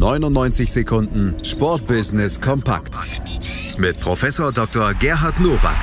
[0.00, 2.94] 99 Sekunden Sportbusiness kompakt
[3.76, 4.94] mit Professor Dr.
[4.94, 5.76] Gerhard Nowak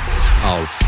[0.43, 0.79] auf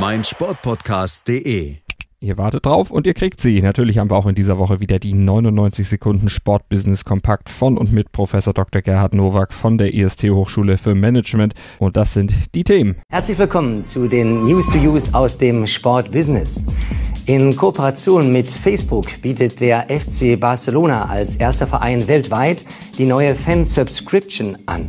[0.00, 1.76] meinsportpodcast.de.
[2.20, 3.60] Ihr wartet drauf und ihr kriegt sie.
[3.60, 7.92] Natürlich haben wir auch in dieser Woche wieder die 99 Sekunden Sportbusiness Kompakt von und
[7.92, 8.80] mit Professor Dr.
[8.80, 11.52] Gerhard Nowak von der IST Hochschule für Management.
[11.78, 12.96] Und das sind die Themen.
[13.10, 16.62] Herzlich willkommen zu den News to Use aus dem Sportbusiness.
[17.28, 22.64] In Kooperation mit Facebook bietet der FC Barcelona als erster Verein weltweit
[22.96, 24.88] die neue Fan Subscription an.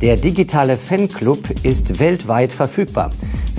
[0.00, 3.10] Der digitale Fanclub ist weltweit verfügbar.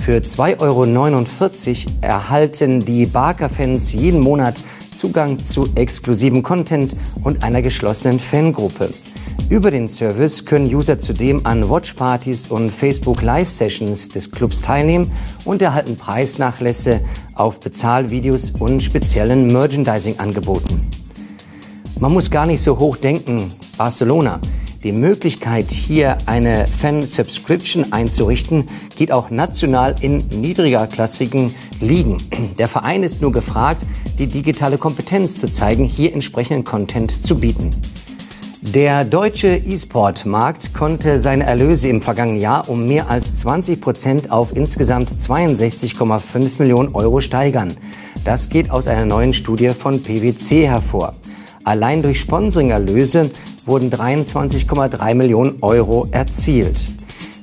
[0.04, 4.56] Für 2,49 Euro erhalten die Barker-Fans jeden Monat
[4.94, 8.90] Zugang zu exklusivem Content und einer geschlossenen Fangruppe.
[9.52, 15.12] Über den Service können User zudem an Watchpartys und Facebook Live-Sessions des Clubs teilnehmen
[15.44, 17.02] und erhalten Preisnachlässe
[17.34, 20.80] auf Bezahlvideos und speziellen Merchandising-Angeboten.
[22.00, 23.52] Man muss gar nicht so hoch denken.
[23.76, 24.40] Barcelona.
[24.84, 28.64] Die Möglichkeit, hier eine Fan-Subscription einzurichten,
[28.96, 32.16] geht auch national in niedrigerklassigen Ligen.
[32.58, 33.82] Der Verein ist nur gefragt,
[34.18, 37.68] die digitale Kompetenz zu zeigen, hier entsprechenden Content zu bieten.
[38.64, 44.56] Der deutsche E-Sport-Markt konnte seine Erlöse im vergangenen Jahr um mehr als 20 Prozent auf
[44.56, 47.74] insgesamt 62,5 Millionen Euro steigern.
[48.24, 51.16] Das geht aus einer neuen Studie von PwC hervor.
[51.64, 53.32] Allein durch Sponsoring-Erlöse
[53.66, 56.86] wurden 23,3 Millionen Euro erzielt.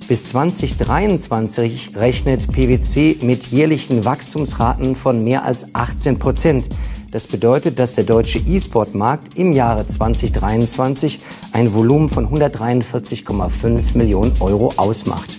[0.08, 6.70] Bis 2023 rechnet PwC mit jährlichen Wachstumsraten von mehr als 18 Prozent.
[7.12, 11.20] Das bedeutet, dass der deutsche E-Sport-Markt im Jahre 2023
[11.54, 15.36] ein Volumen von 143,5 Millionen Euro ausmacht.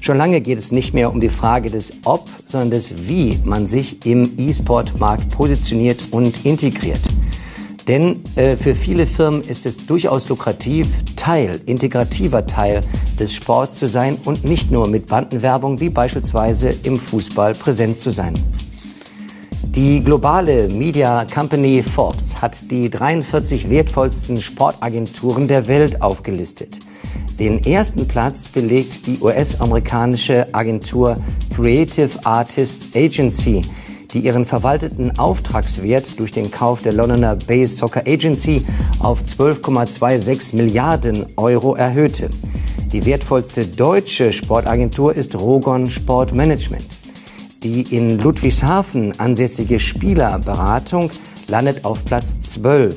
[0.00, 3.66] Schon lange geht es nicht mehr um die Frage des Ob, sondern des Wie man
[3.66, 7.00] sich im E-Sport-Markt positioniert und integriert.
[7.88, 12.82] Denn äh, für viele Firmen ist es durchaus lukrativ, Teil, integrativer Teil
[13.18, 18.10] des Sports zu sein und nicht nur mit Bandenwerbung wie beispielsweise im Fußball präsent zu
[18.10, 18.34] sein.
[19.76, 26.78] Die globale Media Company Forbes hat die 43 wertvollsten Sportagenturen der Welt aufgelistet.
[27.38, 31.18] Den ersten Platz belegt die US-amerikanische Agentur
[31.54, 33.60] Creative Artists Agency,
[34.14, 38.64] die ihren verwalteten Auftragswert durch den Kauf der Londoner Base Soccer Agency
[39.00, 42.30] auf 12,26 Milliarden Euro erhöhte.
[42.92, 46.96] Die wertvollste deutsche Sportagentur ist Rogon Sport Management.
[47.66, 51.10] Die in Ludwigshafen ansässige Spielerberatung
[51.48, 52.96] landet auf Platz 12.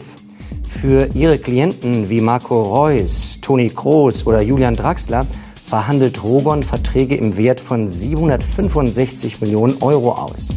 [0.79, 5.25] Für ihre Klienten wie Marco Reus, Toni Kroos oder Julian Draxler
[5.65, 10.49] verhandelt Rogon Verträge im Wert von 765 Millionen Euro aus.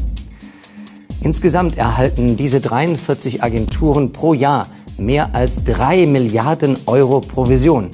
[1.23, 4.67] Insgesamt erhalten diese 43 Agenturen pro Jahr
[4.99, 7.89] mehr als 3 Milliarden Euro Provision.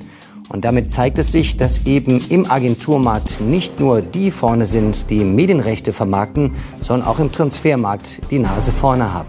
[0.50, 5.24] Und damit zeigt es sich, dass eben im Agenturmarkt nicht nur die vorne sind, die
[5.24, 9.28] Medienrechte vermarkten, sondern auch im Transfermarkt die Nase vorne haben.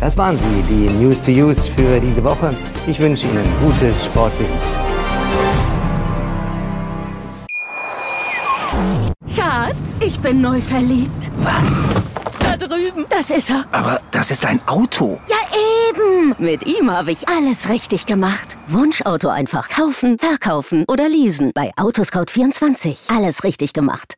[0.00, 2.54] Das waren sie, die News to Use für diese Woche.
[2.86, 4.78] Ich wünsche Ihnen gutes Sportbusiness.
[9.34, 11.30] Schatz, ich bin neu verliebt.
[11.38, 11.82] Was?
[12.38, 13.06] Da drüben.
[13.10, 13.64] Das ist er.
[13.72, 15.20] Aber das ist ein Auto.
[15.28, 15.36] Ja,
[15.90, 16.34] eben.
[16.38, 18.57] Mit ihm habe ich alles richtig gemacht.
[18.70, 21.52] Wunschauto einfach kaufen, verkaufen oder leasen.
[21.54, 23.14] Bei Autoscout24.
[23.14, 24.14] Alles richtig gemacht.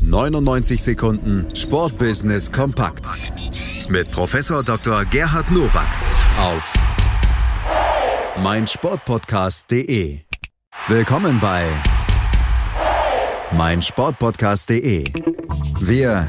[0.00, 3.04] 99 Sekunden Sportbusiness kompakt
[3.88, 5.04] mit Professor Dr.
[5.06, 5.86] Gerhard Nowak
[6.40, 6.72] auf
[8.40, 10.20] meinsportpodcast.de.
[10.86, 11.66] Willkommen bei
[13.52, 15.04] meinsportpodcast.de.
[15.80, 16.28] Wir